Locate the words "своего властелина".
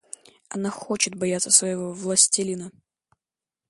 1.51-2.71